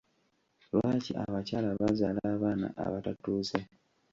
[0.73, 3.57] Lwaki abakyala bazaala abaana abatatuuse?